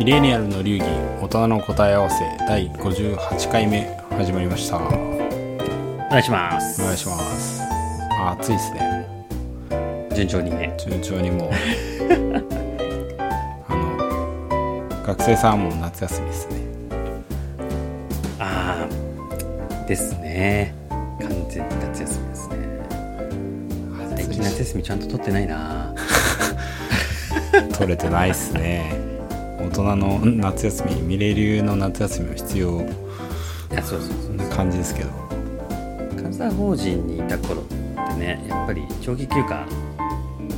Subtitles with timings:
[0.00, 0.84] ミレニアルの流儀
[1.20, 3.84] 大人の答え合わせ第58回目
[4.16, 4.78] 始まりました。
[4.78, 4.84] おお
[6.10, 6.82] 願いします。
[6.82, 7.60] 願いします。
[8.18, 9.06] あ暑いですね。
[10.16, 10.74] 順調にね。
[10.78, 11.50] 順調にもう。
[13.68, 16.60] あの学生さんも夏休みですね。
[18.38, 20.72] ああですね。
[20.88, 22.56] 完全に夏休みですね。
[24.16, 25.94] 最近夏休みちゃんと取ってないな。
[27.76, 28.94] 取れてないっすね。
[28.94, 29.09] 大
[29.82, 32.84] 人の夏休みミレ流の夏休みは必要い
[33.74, 34.36] やそうそうそう。
[34.36, 35.10] な感じですけど
[36.16, 37.74] 監査法人にいた頃って
[38.14, 39.66] ねやっぱり長期休暇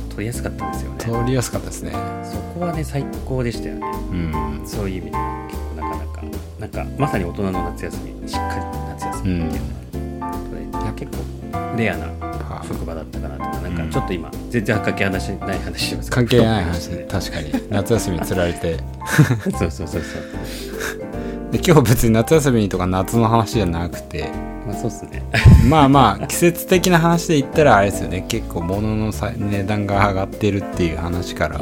[0.09, 0.97] 取りやすかったんですよね。
[0.99, 1.91] 通りやすかったですね。
[2.23, 3.87] そこはね最高でしたよね。
[4.11, 4.61] うん。
[4.63, 6.21] そういう意味で結構なかなか。
[6.59, 10.33] なんかまさに大人の夏休みしっかり夏休みっていうのは、
[10.79, 12.32] それ結構レアなは
[12.67, 13.87] 職場だったかなとかなんうん。
[13.87, 16.11] かちょっと今全然関係ない話ない話してます。
[16.11, 16.87] 関係ない話。
[16.89, 17.53] で 確かに。
[17.69, 18.77] 夏休みにつられて。
[19.57, 20.01] そうそうそうそう。
[21.51, 24.29] で今日別に夏休みとか夏の話じゃなくて。
[24.65, 25.21] まあそうっすね。
[25.69, 28.25] まあまあ季節的な話で言ったらあれですよね。
[28.27, 31.59] 結構物のさ値段が上がってるっていう話から、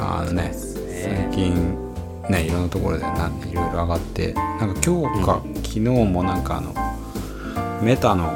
[0.00, 1.28] あのね最ね。
[1.32, 1.78] 近
[2.28, 4.32] ねいろんなところでなんいろいろ上がって。
[4.60, 6.74] なんか今日か、昨日もなんかあの
[7.82, 8.34] メタの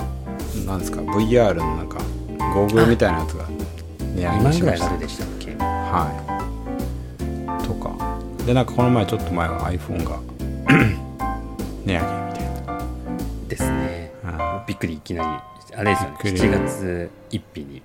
[0.66, 1.98] なんですか VR のなんか
[2.54, 3.46] ゴーグルみたいなやつが
[4.14, 4.86] 値上2げしました。
[4.88, 5.56] 万ぐらいでしたっけ？
[5.58, 6.10] は
[7.62, 7.66] い。
[7.66, 8.18] とか。
[8.46, 10.18] でなんかこの前ちょっと前は iPhone が
[11.84, 12.82] 値上げみたいな。
[13.48, 14.12] ですね。
[14.24, 15.28] あびっくりいきなり
[15.76, 16.50] あれですよねびっくり。
[16.50, 17.82] 7月1日に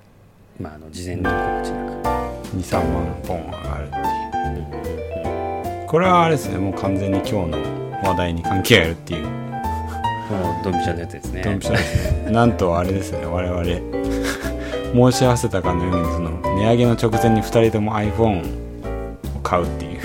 [0.59, 5.87] まああの事前の告知なく23万本上がるっていう。
[5.87, 7.57] これはあれですねもう完全に今日の
[8.03, 9.27] 話題に関係あるっていう
[10.65, 11.41] ドンピシャのやつですね。
[11.43, 12.31] ドンピシャですね。
[12.31, 13.63] なんとあれですね我々。
[15.11, 19.99] 申し合わせたかのようにその値上げの直前に2人とも iPhone を買うっていう。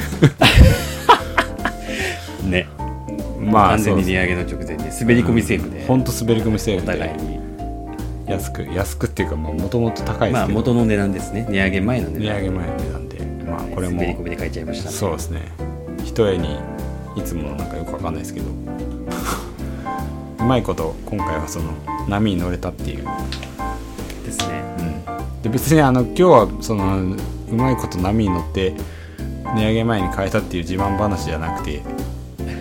[2.50, 2.66] ね。
[3.40, 6.04] まあ完全に値上げの直前で滑り込みセーフで、ほん。
[6.04, 6.92] と滑り込みセーおフで。
[6.92, 7.40] 互いに。
[8.26, 11.46] 安く安くっていうかもともと高いですまあ元の値段ですね。
[11.48, 12.22] 値上げ前の値段。
[12.22, 13.18] 値上げ前の値段で。
[13.50, 13.94] まあこれも。
[13.94, 14.94] 滑り込みで書いちゃいましたね。
[14.94, 15.40] そうですね。
[16.04, 16.58] 一重に
[17.16, 18.46] いつものなんかよくわかんないですけど。
[18.46, 18.50] う
[20.50, 21.72] まいこと今回はその
[22.08, 23.04] 波に乗れたっていう、
[24.24, 24.64] ですね。
[25.06, 27.16] うん、で別にあの今日はそのう
[27.54, 28.74] まいこと波に乗って
[29.54, 31.82] 値上げ前に変えたっていう自慢話じゃなくて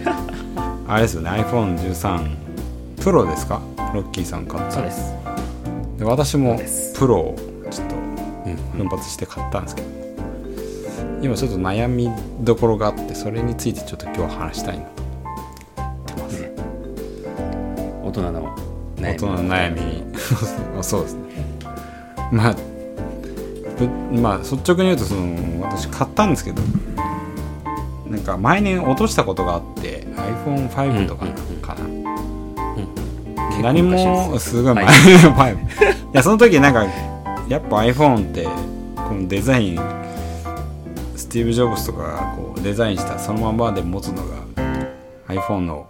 [0.88, 2.38] あれですよね iPhone13
[3.02, 3.60] プロですか？
[3.96, 5.12] ロッキーさん買ったそうです。
[5.98, 6.60] で私も
[6.96, 7.36] プロを
[7.72, 8.88] ちょっとうん。
[8.88, 9.88] 奮発して買ったんですけど。
[11.24, 12.08] 今ちょっと悩み
[12.42, 14.99] どころがあってそれについてちょっと今日は話したいなと
[19.28, 20.84] 悩み大人の悩み。
[20.84, 21.22] そうですね。
[22.32, 22.56] まあ
[23.78, 26.62] ぶまあ率直に言うとその私買ったんですけど
[28.10, 30.06] なんか毎年落としたことがあって
[30.46, 31.26] iPhone5 とか
[31.62, 35.54] かな、何もすごい前、は 前。
[35.54, 35.58] い
[36.14, 36.86] やその時なんか
[37.48, 38.48] やっぱ iPhone って
[38.96, 39.80] このデザイン
[41.16, 44.40] スティーブ・ジョブズとかがこうデザインしたそのままで持つのが
[45.28, 45.88] iPhone の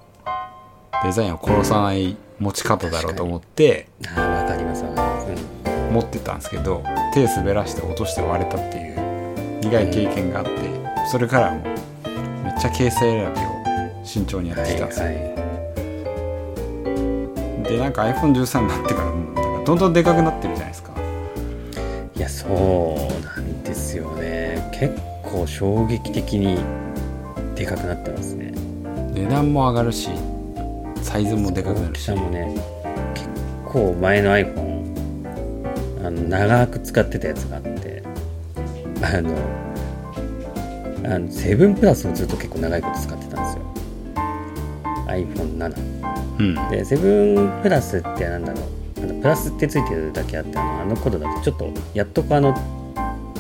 [1.04, 5.42] デザインを殺さない持ち方だろうと思ってあかりますわかりま
[5.88, 6.84] す、持ってたんですけど
[7.14, 9.00] 手滑らして落として割れたっていう
[9.62, 10.52] 苦い経験があって
[11.12, 11.64] それからもう
[12.44, 13.44] めっちゃケース選びを
[14.06, 15.24] 慎重にやってきたんですよ、はいはい。
[17.64, 20.90] でなんか iPhone13 になってからもうなんかどんどんでかくなってるじゃないですか。
[22.16, 22.50] いやそう
[23.26, 24.70] なんですよね。
[24.74, 26.58] 結構衝撃的に
[27.56, 28.54] でかくなってますね。
[29.14, 30.10] 値段も上がるし
[31.02, 32.06] サイズもでかくな大きるし。
[32.06, 32.56] さもね
[33.14, 33.30] 結
[33.66, 38.04] 構前の iPhone あの長く使ってたやつがあって
[39.02, 39.36] あの
[41.06, 43.64] あの7プラスをずっと結構長いこと使ってたんですよ。
[45.08, 45.76] iPhone7
[46.40, 46.56] うん。
[46.70, 48.64] で7プラスってなんだろう。
[49.02, 52.54] あのプラスってついてるだけあってあのあの頃だとちょっとやっとこうあの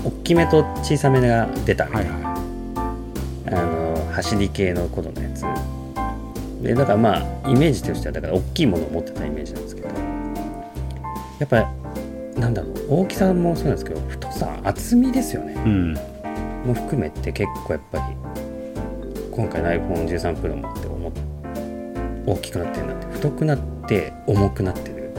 [0.06, 2.30] 大きめと小さめが出たみたいな、はいは
[3.48, 5.44] あの走り系の頃のやつ
[6.62, 9.88] でだからまあイメージとしてはだから大きいものを持ってたイメージなんですけど
[11.40, 11.72] やっぱ
[12.40, 15.54] なんだろう大きさもそうなんですけど太さ厚みですよね。
[15.54, 15.94] いうん。
[16.66, 18.04] も含めて結構やっぱり
[19.32, 21.12] 今回の iPhone13 Pro もって思っ
[22.26, 25.12] 大きくなってるなって太くなって重くなってる。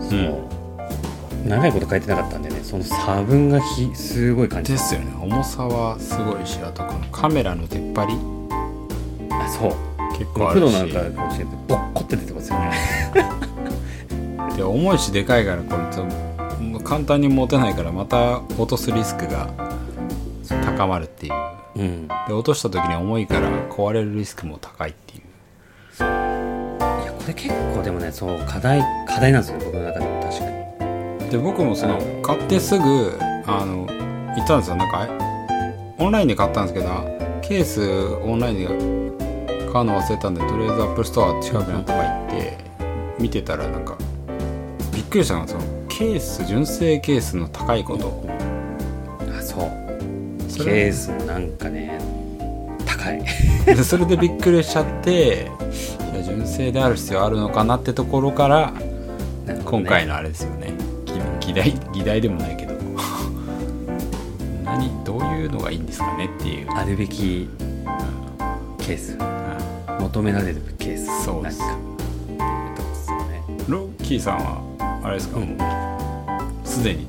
[0.00, 4.72] そう、長いこと書いてなかったんでねその差分がひすごい感じ。
[4.72, 5.12] ですよね。
[5.20, 8.14] 重さはすごいしあとこのカメラの出っ張り。
[9.32, 10.64] あそう結構あるし。
[10.64, 12.72] プロなんかかもしれないボッコって出てますよね。
[14.56, 15.84] で重いしでかいからこれ
[16.84, 19.48] 簡単に持てないからまた落とすリスクが
[20.64, 21.32] 高まるっていう。
[21.76, 22.08] うん。
[22.08, 25.22] で落とした時に重いから壊れるリスクも高いっていう。
[25.98, 26.02] い
[27.06, 30.44] やこれ結構でもねそう課題課題なんですよ僕の中でも確か
[31.24, 31.30] に。
[31.30, 33.86] で僕もその買ってすぐあの
[34.36, 34.76] 行ったんですよ。
[34.76, 35.08] なんか
[35.98, 36.86] オンラインで買ったんですけど
[37.40, 37.82] ケース
[38.24, 39.03] オンラインで
[39.74, 42.58] 買うの忘れたんでとりあえずアップルストア近くのとか行って
[43.18, 43.98] 見てたらなんか
[44.94, 48.24] びっくりしたのがそのケース純正ケースの高いこと。
[49.36, 50.64] あそう。
[50.64, 51.98] ケースもなんかね
[52.86, 53.24] 高い。
[53.66, 55.50] で それでびっくりしちゃって
[56.12, 59.60] いや純正である必要あるのかなってところからね。
[59.64, 60.72] 今回のあれですよね。
[61.40, 62.74] 議議題議題でもないけど。
[64.64, 67.48] 何どういうのがいいんですかねっていう、あるべき
[68.86, 69.14] ケース。
[69.14, 71.24] う求められるケース。
[71.24, 71.58] そうです。
[71.58, 71.74] か。
[71.74, 72.36] って
[72.76, 75.56] とこですよねんロッキーさんはあれですか、うん。
[75.56, 77.06] もうすでに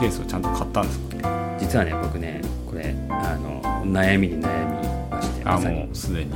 [0.00, 1.56] ケースをちゃんと買ったんですか？
[1.60, 6.32] 実はね僕ねこれあの悩みに悩みましてあもうすでに。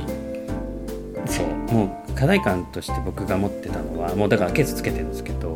[1.25, 1.47] そう。
[1.73, 5.55] もう課題感として僕が持ってたのはもうだからケースつけてるんですけど、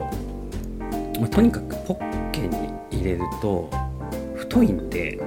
[1.19, 3.69] まあ、とにかくポッケに入れると
[4.35, 5.19] 太いんで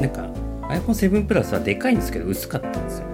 [0.00, 0.22] なんか
[0.68, 3.09] iPhone7 プラスはでかいんですけど薄かったんですよ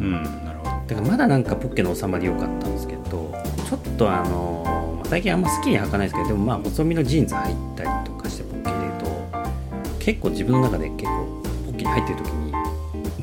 [0.00, 0.70] うんなるほど。
[0.86, 3.34] だからまだなんかポッケの収まり良かったんですけど
[3.68, 12.62] ちょっとあの、まあ最近あんま好きに履かないですけどでもまあ細身のジーンズ履いたりとかしてポッケ入れると結構自分の中で結構ポッケに入ってる時になん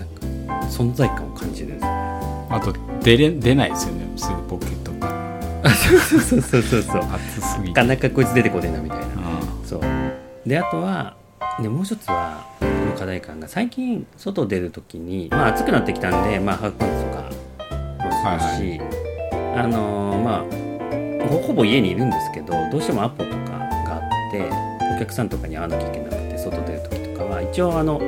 [0.10, 1.88] か存在感を感じるんですよ
[2.50, 5.08] あと出れ出ないですよねすぐポケットか。
[5.08, 9.06] らあそうそうそうそうそう熱 すぎなかなかこいつ出てこねえなみたいな。
[9.06, 9.10] う
[9.66, 9.82] そう。
[10.46, 11.16] であとは
[11.62, 17.24] でもう一つはこの課題感が最近外出る時にまあ暑くなってきたんでまあハーフパンツとか
[18.06, 18.82] もするし、
[19.32, 20.46] あのーま
[21.24, 24.00] あほほぼ家にいるんですけどどうしてもアポとかがあ
[24.30, 24.50] って
[24.96, 28.00] お客さんとかに会わなきゃいけなくて外出る時とかは一応あの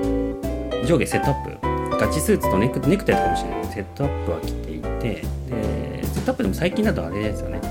[0.86, 3.66] 上下セットアップガチスーツとネクネクタイとかもしれない。
[3.74, 7.58] セットアップは着ていてでセットアップでも最近だとあれですよね。
[7.58, 7.62] ん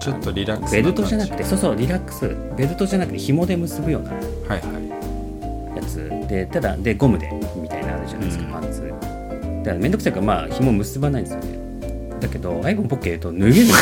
[0.00, 2.36] ちょっとリラックスベルトじゃなくて感そうそうリラックス。
[2.56, 4.10] ベルトじゃなくて紐で結ぶような。
[4.10, 4.16] じ
[4.48, 4.87] はいはい
[6.28, 8.52] でただでゴムでみたいなのあるじゃないですか、うん。
[8.52, 8.82] パンツ。
[8.88, 11.58] だからめんどくさいからまあ紐結ばないんですよね。
[12.20, 13.74] だけど iPhone ポッケ入れると脱げるの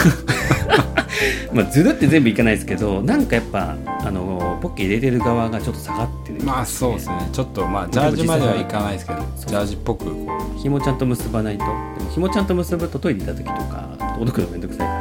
[1.62, 7.28] まあずるって全部いかないですけどなんかやっぱあのポッケ入れてる側がちょっと下がってるまあそうですね。
[7.32, 10.04] ちょっとまあジャージまではいかないですけどジャージっぽく。
[10.04, 11.64] こ紐ちゃんと結ばないと。
[11.64, 13.88] でも紐ちゃんと結ぶとトイレ行った時とか
[14.19, 14.93] 届くのめんどくさいか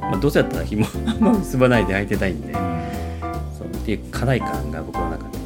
[0.00, 0.86] ら、まあ、どうせだったら紐
[1.38, 2.52] 結ばないで履いてたいんで。
[3.58, 3.68] そう。
[3.68, 5.39] っていう課題感が僕の中で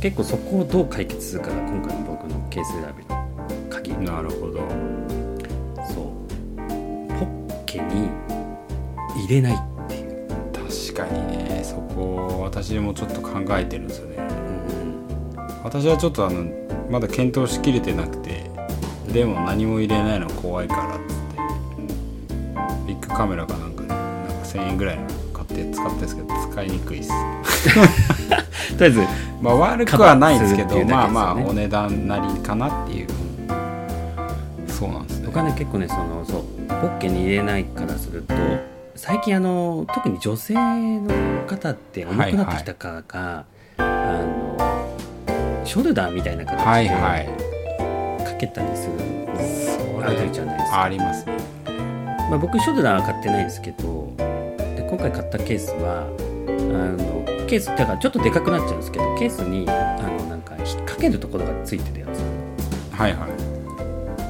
[0.00, 3.92] 結構そこをどう解決するかが今回の僕のケース選びの鍵。
[3.98, 4.60] なるほど。
[5.92, 6.06] そう。
[7.18, 8.08] ポッケに
[9.26, 11.62] 入れないっていう、確かにね。
[11.64, 14.16] そこ私もちょっと考えてるんですよね。
[14.18, 14.36] うん
[15.64, 16.44] 私はちょっとあの
[16.88, 18.48] まだ検討しきれてなくて
[19.12, 22.86] でも何も入れないの怖いからっつって。
[22.86, 23.98] ビッグカメラかなんかでなん
[24.28, 27.10] か1000円ぐらいの買って使ってるんですけど使いにくいっす
[28.74, 29.00] とりあえず
[29.40, 33.08] まあ悪くはないんですけどねまあまあお値段なりかなっていう。
[34.68, 35.26] そうなんですね。
[35.26, 38.34] 僕はね結構ねそのそうポッケに入れないからすると
[38.94, 43.44] 最近あの特に女性の方って重くなってきたかが、
[43.78, 47.26] あのショルダーみたいな形ではいはい。
[48.24, 48.92] かけたりする
[49.38, 50.82] そあるじゃないですか。
[50.82, 51.36] ありますね。
[52.28, 56.25] まあ、僕ショルダーは買ってないんですけどで今回買ったケースはあ
[56.66, 62.20] のケースだからちょっとでかくなっちゃうんですけどケースにあのなんか引っ掛けるところがついてるやつ。
[62.92, 63.56] はいはい。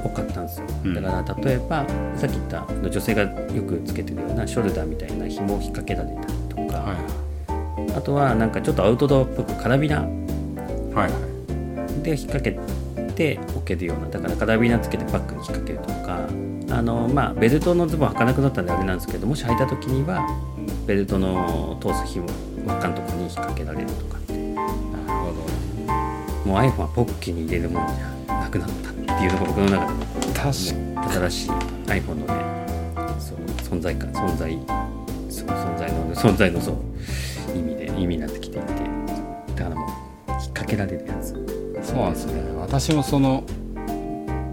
[0.05, 1.85] を買ったんですよ、うんだから例えば
[2.16, 6.97] さっき言った女性がよくつけてるようなショルダーみたいな紐を引っ掛けられたりとか、はい
[7.97, 10.02] あとはなんかちょっとアウトドアっぽくカラビナ。
[10.02, 12.02] はいはい。
[12.02, 12.59] で引っ掛け
[13.14, 16.28] て置けるようなだからカラビナつけてバッグに引っ掛けるとか。
[16.69, 20.26] あの、まあ、ベルトのズボン履かなくなったんであれなんですけどもし履いた時には
[20.87, 22.26] ベルトの通す紐
[22.66, 24.32] 輪っかのとこに引っ掛けられるとかって。
[24.32, 24.66] なる
[25.08, 25.66] ほど。
[26.46, 30.52] もう iPhone はポッケに入れるものじゃなくなったっていうのが僕の中での確
[31.28, 31.50] 新しい
[31.87, 32.56] iPhone のね
[33.18, 33.38] そう
[33.78, 34.52] 存在感存在
[35.28, 36.76] そう存在の存在のそう
[37.56, 38.66] 意味で意味になってきていて
[39.56, 41.32] だからもう引っ掛けられるやつ
[41.82, 43.44] そうなんですね私もその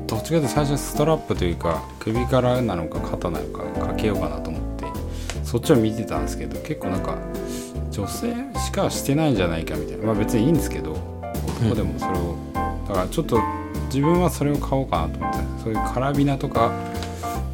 [0.08, 4.63] どっちかというと最初ストラップというか首からなのか肩なのかかけようかなと思って
[5.54, 7.16] そっちを見てたんですけど結構なんか
[7.92, 10.06] 女性しかしてないんじゃないかみたいな。
[10.08, 10.94] まあ別にいいんですけど
[11.62, 12.36] 男でもそれを、
[12.88, 13.40] だからちょっと
[13.86, 15.40] 自分はそれを買おうかなと思って。
[15.64, 16.72] そういうカラビナとか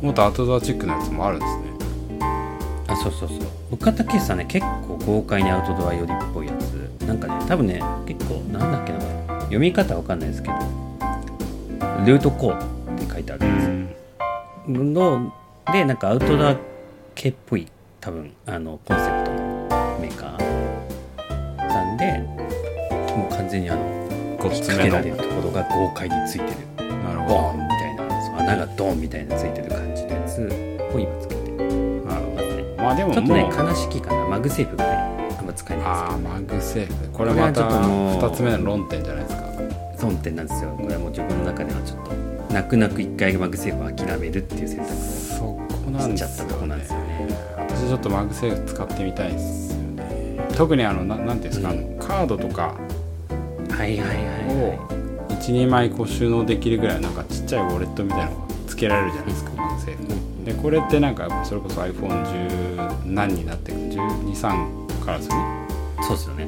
[0.02, 1.64] もっとアウトドアチックなやつもあるんですね。
[2.88, 3.40] あそうそうそう。
[3.70, 7.04] 僕買ったケースはね結構豪快にアウトドア寄りっぽいやつ。
[7.06, 9.00] なんかね多分ね結構なんだっけな
[9.42, 10.56] 読み方わかんないですけど
[12.06, 15.34] ルートコーって書いてあるんですよの
[15.74, 16.56] でなんかアウトドア
[17.14, 17.68] 系っぽい
[18.02, 22.18] 多分あのコンセプトのメーカーなんで
[23.16, 24.84] もう完全にあのご引っつめの。
[24.84, 26.50] 掛けられるところが豪快についてる。
[27.04, 28.04] なるボほーンみたいな
[28.40, 30.42] 穴がドーンみたいなついてる感じのやつ
[30.94, 31.64] を今つけてど
[32.06, 34.26] なるほますねどまあでもちょっとね悲しきかな。
[34.30, 34.92] マグセーフがね
[35.38, 35.86] あんま使えない。
[35.86, 37.10] んですああマグセーフ。
[37.12, 39.44] これまたっともう2つ目の論点じゃないですか。
[39.98, 40.70] 損点なんですよ。
[40.78, 42.14] これはもう自分の中ではちょっと
[42.54, 44.96] 泣く泣く一回マグセーフを諦めるっていう選択を
[46.00, 50.50] しちゃったとこなんですよね私ちょっとマグセーフ使ってみたいですよね。
[50.58, 51.98] 特にあのななんていうんですか、うん。
[51.98, 52.76] カードとか。
[53.72, 54.18] はいはいはい
[54.50, 65.68] をは12枚こう収納できるぐらいなんかちっちゃいウォレットみたいなのがつけられるじゃないですか MagSafe いでこれってなんかそれこそ iPhone10 何になってく123からですよね
[66.00, 66.48] うんそうですよね、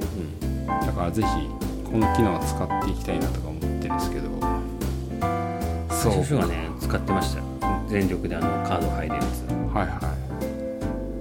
[0.68, 1.28] だからぜひ
[1.90, 4.28] この機能を使っていきたいなとか思ってるんですけど。
[4.28, 4.42] うん、
[5.90, 7.46] そう最初はね使ってましたよ。
[7.88, 9.44] 全力であのカード入るやつ。
[9.74, 10.21] はいは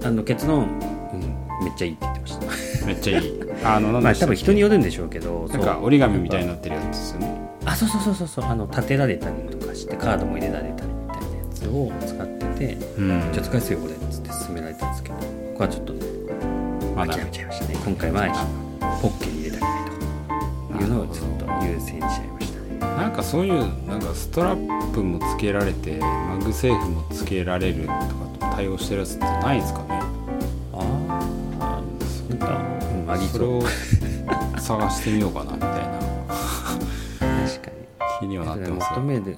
[0.03, 2.45] あの結論、うん、めっちゃいいって言ってました。
[2.45, 3.41] いめっちゃいい。
[3.63, 7.41] あのまあ多分人によるんでしょうけどなんか折り紙みたいになってるやつですよね。
[7.65, 8.45] あそうそうそうそうそう。
[8.45, 13.21] あの立てられたりとかしてカードも入れられたりみたいなやつを使っててうん。
[13.31, 15.21] じゃあ使いやすいよこれっつって勧められたんですけどこ
[15.57, 15.99] こはちょっとね
[16.95, 17.75] まだ諦めちゃいましたね。
[17.85, 18.47] 今回は
[19.01, 22.79] ポッケに入れたりないというのをちょっと優先しちゃいましたね。
[22.79, 27.95] なんかそういうなんかストラップもつけられて MagSafe もつけられるとか
[28.30, 29.87] と対応してるやつってないんですかね。
[30.73, 31.21] あ
[31.59, 31.81] あ
[32.29, 32.61] なんか、
[32.93, 33.61] うん、ありそうそれを
[34.57, 35.99] 探してみようかなみたいな。
[37.47, 37.77] 確かに。
[38.19, 39.37] 気にはなってますが求める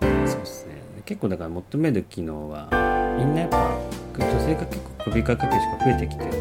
[0.00, 0.74] そうですね。
[1.04, 2.68] 結構だから求める機能は
[3.18, 3.76] みんなやっぱ
[4.16, 6.32] 女性が結構首掛けしか増えてきてる。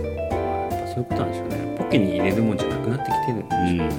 [0.93, 1.75] そういうことなんでしょうね。
[1.77, 3.89] ポッケに入れるもんじゃなくなってきてるんでしょうね、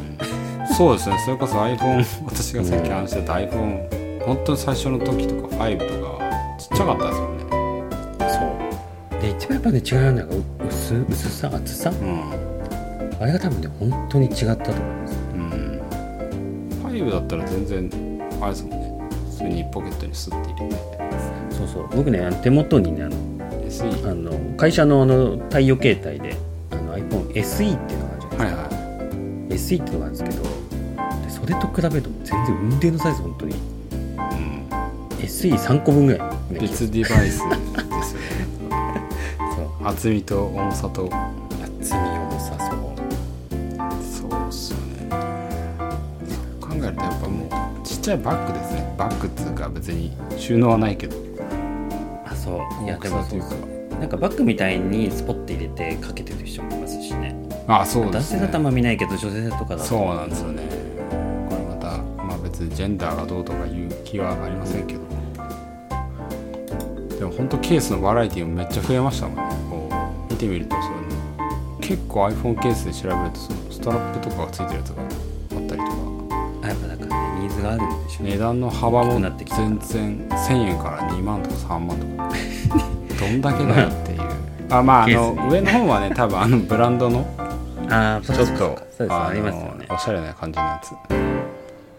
[0.60, 1.18] うん、そうですね。
[1.24, 6.22] それこそ iPhone 私がさっき話してた iPhone 本当に最初の時とか5とか
[6.58, 7.21] ちっちゃかったです
[9.62, 11.90] ぱね違うのがう薄薄さ厚さ。
[11.90, 12.52] うん。
[13.20, 15.18] あれが多分ね本当に違ったと思います。
[15.34, 15.80] うん。
[16.84, 17.90] 5だったら全然
[18.40, 19.08] あれですもんね。
[19.30, 20.76] 普通にポケットにスッて入れて。
[21.50, 21.88] そうそう。
[21.96, 23.16] 僕ね手元にねあの
[24.04, 26.36] あの会社のあの太陽携帯で
[26.70, 28.68] あの iPhone SE っていうのがあるじゃないですか、はいは
[29.48, 30.42] SE っていうのがあるんですけど
[31.22, 33.54] でそれと比べると全然運転のサイズ本当に。
[33.54, 34.68] い、うん、
[35.20, 36.52] SE3 個分ぐらい。
[36.52, 37.40] ね別デバイス
[39.84, 41.04] 厚みと重さと。
[41.06, 42.78] 厚み重さそう。
[44.00, 45.08] そうっすよね。
[46.60, 47.48] そう考えるとやっぱもう
[47.86, 48.94] ちっちゃいバッグですね。
[48.96, 50.12] バッグっつうか別に。
[50.38, 51.16] 収納はないけど。
[52.26, 52.84] あそう。
[52.84, 53.48] いや大でもきさというか。
[53.98, 57.34] なんかバッグみたいにスポッて入れてかけてる人もいますしね。
[57.66, 58.40] あそうですね。
[58.40, 59.84] 男性だとあんま見ないけど女性とかだと。
[59.84, 60.62] そうなんですよね。
[61.48, 65.00] これまたまあ別にジェンダーがどうとかいう気はありませんけど。
[67.18, 69.61] でも本当ケースのバラエティもめっちゃ増えましたもんね
[70.42, 70.96] てみるとその
[71.80, 75.82] 結構 iPhone ケースで調べるとそのストラップとかがついてるやつがあったりとか。
[76.62, 78.32] あやっぱだからねニーズがあるんでしょうね。
[78.32, 82.32] 値段の幅も全然1000円から2万とか3万とか。
[83.20, 84.20] どんだけだよっていう。
[84.70, 87.26] あまああの上の方はね 多分あのブランドの
[87.88, 89.86] ああちょっとあのありますよね。
[89.90, 90.90] おしゃれな感じのやつ。
[90.90, 90.96] で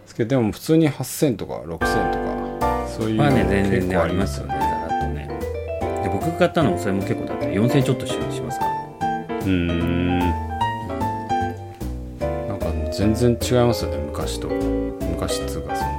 [0.08, 4.63] すけどでも普通に8000とか6000とかそういうまあね全然結構ねありますよね
[6.14, 8.72] 僕が買ったのもそれも結構だって4000ちょっとししますから。
[9.40, 10.20] うーん。
[12.48, 14.48] なんか全然違いますよね昔と。
[14.48, 15.90] 昔っつうかその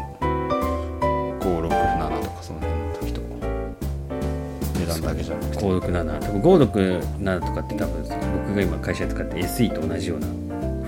[1.40, 3.20] 567とかその辺の時と
[4.78, 5.64] 値段だけじゃなくて。
[5.64, 8.02] 567多分567とかって多分
[8.46, 10.26] 僕が今会社で使って SE と同じような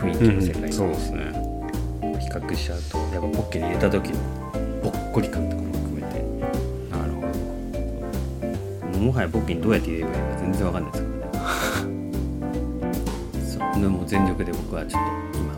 [0.01, 1.33] 雰囲気の世界そうのですね。
[2.21, 4.19] 比較しちゃうとやっぱポッケに入れた時の
[4.83, 5.69] ぽっこり感とかも
[8.97, 12.13] ほどもはやポッケにどうやって入れればいいか全然わかんないですからね。
[13.75, 13.83] そう。
[13.83, 15.55] でもう全力で僕はちょっと今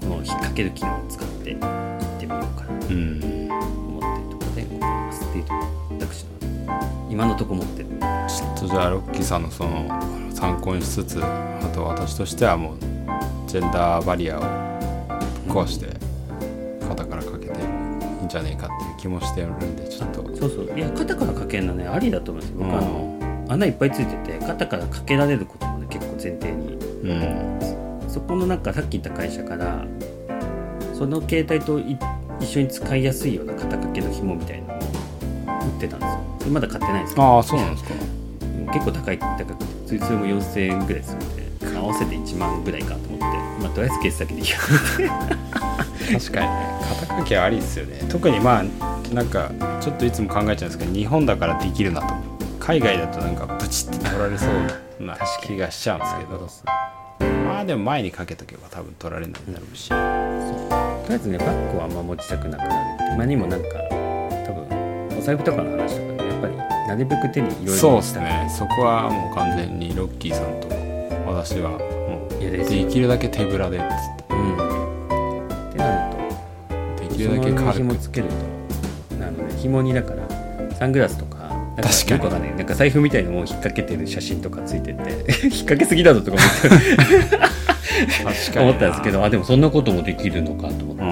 [0.00, 3.20] この引っ掛ける機能を使って行ってみようかなとうん。
[3.88, 5.54] 思ってるところでございますっていうとこ
[5.90, 6.28] ろ私の
[7.10, 7.88] 今のところ持ってる。
[8.28, 9.86] ちょっとじゃあロッキーさんのその
[10.32, 12.76] 参考にしつつあと私としてはもう
[13.46, 14.42] ジェンダーバリアを
[15.48, 15.93] 壊して
[18.24, 20.22] んじゃねえかっていう気もしてるんでちょっと。
[20.36, 20.78] そうそう。
[20.78, 22.74] いや肩からかけるのねありだと思います僕、うん。
[22.74, 26.74] あの穴いっぱいついてて肩からかけられることもね結構前提に。
[26.74, 29.84] うんそこのなんかさっき言った会社から
[30.92, 31.98] その携帯とい
[32.40, 36.20] 一緒に使いやすいような肩掛けの紐みたいなのを売ってたんですよ。
[36.38, 37.26] それまだ買ってないんですけど。
[37.26, 37.90] ああそうなんですか。
[38.72, 43.24] 結構高い高くてそれそれも4000円ぐらいするんで合わせて1万ぐらいかと思って。
[43.62, 44.56] まあとりあえずケースだけでいいや
[46.12, 48.00] 確かにね肩書きはありですよね。
[48.08, 48.64] 特にまあ
[49.14, 52.14] なんかちょっといつも考えちゃうんですけど日本だからできるなと。
[52.60, 56.74] 海外だとなんかブチって取られそうな気がしちゃうんですけど。
[57.46, 62.70] まあでも前にかけとけば多分取られないだろうし、とりあえずねバッグはあんま持ちたくなくなる。
[62.94, 63.68] ってまあにもなんか
[64.46, 68.48] 多分お財布とかの話とかねやっぱりなるべく手にいろいろそうですね。
[68.50, 70.68] そこはもう完全にロッキーさんと
[71.30, 73.86] 私はもうできるだけ手ぶらでっつっ
[74.26, 74.34] て。
[74.34, 74.63] うん
[77.28, 77.72] きるだけ軽く。
[77.72, 79.16] 紐つけると。
[79.16, 82.56] なので紐にだからサングラスとかなんか確かに。
[82.56, 85.02] なんか財布みたいなのを引っ掛けてる写真とかついてて。
[85.44, 88.58] 引っ掛けすぎだぞとか思って。
[88.60, 91.06] 思ったんですけどあでもそんなこともできるのかと思って、う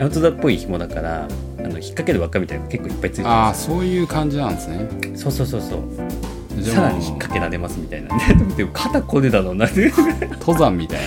[0.00, 0.02] ん。
[0.02, 4.88] アウトドアっぽい紐だからあの引っ掛ける輪っかみたいなの結構いっぱいついてるああそういう感じなんですね。
[5.14, 5.80] そうそうそうそう。
[6.62, 8.08] さらに引っ掛けられますみたいな。
[8.56, 9.66] でも肩こねだろうな。
[9.66, 9.92] で
[10.40, 11.00] 登山みたい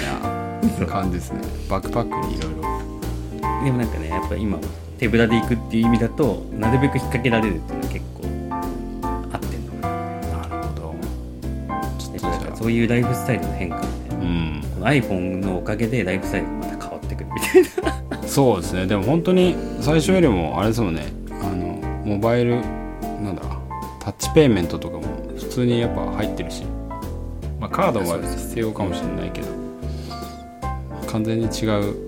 [0.79, 1.39] な感じですね。
[1.69, 2.67] バックパックにいろいろ
[3.71, 4.59] もなんかねやっぱ今
[4.97, 8.23] 手ぶらで行くっていう意味だとなるべく引っ掛けられるっていうのは結構
[9.31, 10.47] 合ってんのかな。
[10.47, 10.95] なるほど。
[11.99, 14.61] ちょっでとなんかそういうライフスタイルの変化もねうん。
[14.73, 18.23] この iPhone のおかげでライフスタイルがまた変わってくるみたいな。
[18.27, 18.87] そうですね。
[18.87, 21.05] でも本当に最初よりもあれですもんね。
[21.29, 22.61] あのモバイル
[23.21, 23.41] なんだ
[23.99, 25.03] タッチペイメントとかも
[25.37, 26.63] 普通にやっぱ入ってるし、
[27.59, 29.47] まあ、カードは必要かもしれないけど。
[31.07, 32.06] 完全に違う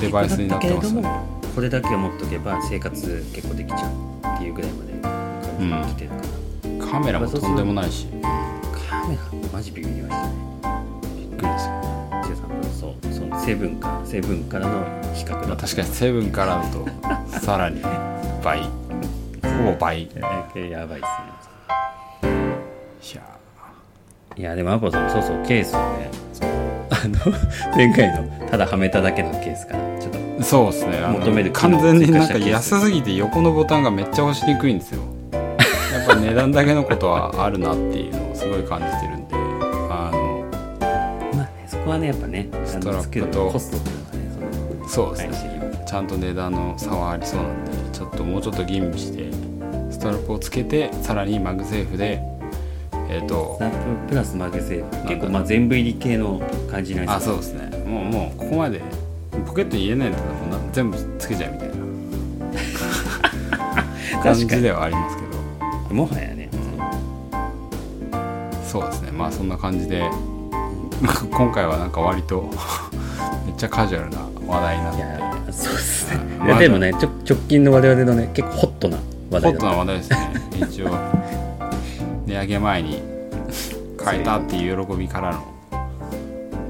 [0.00, 1.08] デバイスになってますよね。
[1.54, 3.90] これだけを持っとけば生活結構できちゃう
[4.36, 4.92] っていうぐらいまで
[5.70, 6.20] 感じてきてる
[6.80, 8.06] から、カメラもとんでもないし。
[8.88, 10.28] カメラマジビビりました。
[10.28, 10.34] ね
[11.16, 11.78] びっくりですよね
[12.78, 16.86] そうそのセブンかセブンからの比較だまあ確かにセブンからだと
[17.40, 17.80] さらに
[18.42, 18.68] 倍ほ
[19.72, 20.10] ぼ倍い
[20.70, 21.06] やばいっす
[23.16, 23.22] ねや
[24.36, 26.10] いやでもアポさんそうそうケースをね
[27.04, 27.16] あの
[27.76, 31.00] 前回のただはめただけのケースからちょっとそうですね。
[31.06, 35.02] 求める完全になんか安すぎて横のボタンがめっちゃ押しにくいんですよ。
[35.32, 39.34] やっぱ値段だけのことはあるなっていうのをすごい感じてるんで。
[39.90, 40.44] あの
[41.34, 43.50] まあねそこはねやっぱねあストラップと。
[43.50, 45.84] コストっていうのはねそうですね。
[45.86, 49.30] ちゃんと値段の差はありそうなんでちょっともうちょっと吟味して
[49.90, 52.22] ストラップをつけてさらに MagSafe で
[53.10, 53.70] えっ、とストラッ
[54.02, 56.40] ププラス MagSafe 結構まあ全部入り系の
[56.70, 57.84] 感じなんですあそうですね。
[57.86, 58.82] もうもうここまで
[59.46, 61.74] ポケットに入れないんだったら全部つけちゃうみたいな。
[64.22, 65.22] 感じではありますけ
[65.88, 65.94] ど。
[65.94, 66.50] もはやね、
[68.66, 69.10] そうですね。
[69.12, 70.02] まあそんな感じで
[71.30, 72.50] 今回はなんか割と
[73.46, 74.98] めっちゃカジュアルな話題になって。
[74.98, 75.18] いや
[75.50, 76.20] そうですね。
[76.40, 76.46] うん。
[76.46, 78.98] いやでもねちょ直近の我々のね結構ホットな
[79.30, 80.18] 話ホットな話題ですね。
[80.60, 80.88] 一応
[82.28, 83.02] 値上げ前に
[84.04, 85.42] 変えたっていう喜びからの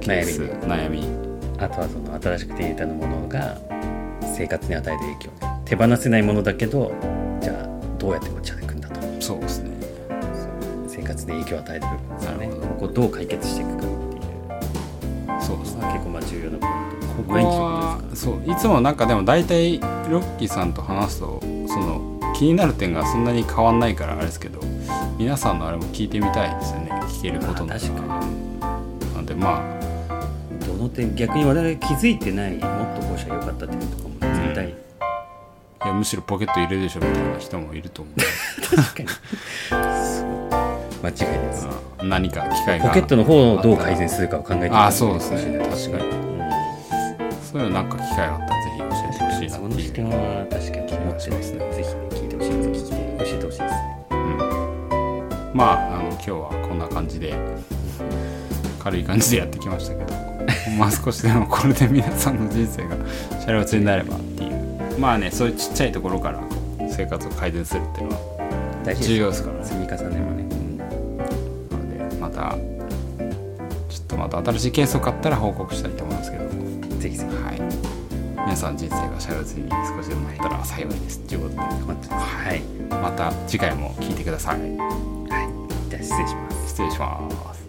[0.00, 1.04] ケース悩み。
[1.58, 3.58] あとはその新しく手に入れたものが
[4.22, 5.30] 生活に与える影響。
[5.64, 6.92] 手放せないものだけど
[7.40, 7.68] じゃあ
[7.98, 9.00] どうやって持ち歩くんだと。
[9.18, 9.70] そうですね。
[10.86, 12.46] 生活で影響を与える部分ですよね。
[12.46, 15.42] ここをどう解決していくかっていう。
[15.42, 15.84] そうですね。
[15.92, 17.50] 結構まあ重要なポイント。
[17.50, 24.60] ここはそういつもなんかでも大体ロッキーさんと話すとその気になる点がそんなに変わんないからあれですけど
[25.18, 26.90] 皆さんのあれも聞いてみたいですよね。
[27.08, 28.02] 聞けることな確か
[29.16, 29.78] なんでまあ。
[30.64, 32.60] どの点逆に我々が気づいてないもっ
[32.94, 34.74] とこうしたらよかった点とかも絶対、い
[35.84, 38.12] やむしろポケット入れるでしょみたいな人もいると思
[38.70, 39.08] 確かに。
[39.08, 40.38] そう。
[41.02, 45.58] 間違いないです、う、うん何か機会がポケットの方をどう改善するかを考えてああそうですね。
[45.58, 45.78] 確かに。
[47.42, 51.72] そういうのなんか機会があったらぜひ教えてほしいなそのっていう、視点は確かに持ってないですね。
[51.72, 52.07] ぜひ
[55.58, 57.34] まああの今日はこんな感じで
[58.78, 60.14] 軽い感じでやってきましたけど
[60.78, 62.94] まあ少しでもこれで皆さんの人生が
[63.40, 64.98] シャレオツになればっていう。
[65.00, 66.40] まあねそういうちっちゃいところから
[66.88, 69.58] 生活を改善するっていうのは重要ですから。
[69.58, 70.44] ね積み重ねもね、
[71.70, 72.56] なのでまた
[73.88, 77.34] ちょっとまた新しいケースを買ったら報告したいと思いますけどうんぜひぜひ。
[77.34, 77.60] はい。
[78.36, 81.18] 皆さん人生がシャレオツに少しでもなったら幸いです。
[81.18, 81.60] ということで
[82.14, 82.62] はい。
[82.90, 85.07] また次回も聞いてください
[86.08, 86.68] 失礼します。
[86.68, 87.67] 失礼します。